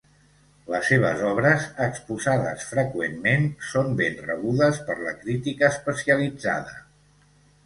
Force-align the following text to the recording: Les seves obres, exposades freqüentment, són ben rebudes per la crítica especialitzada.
Les 0.75 0.87
seves 0.91 1.19
obres, 1.31 1.67
exposades 1.87 2.65
freqüentment, 2.69 3.45
són 3.73 3.93
ben 4.01 4.19
rebudes 4.31 4.81
per 4.89 4.97
la 5.03 5.15
crítica 5.21 5.71
especialitzada. 5.77 6.77